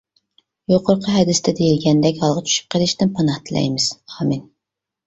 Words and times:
يۇقىرىقى 0.73 1.13
ھەدىستە 1.17 1.53
دېيىلگەندەك 1.61 2.25
ھالغا 2.25 2.45
چۈشۈپ 2.49 2.73
قىلىشتىن 2.77 3.17
پاناھ 3.21 3.41
تىلەيمىز، 3.47 3.93
-ئامىن! 4.01 4.47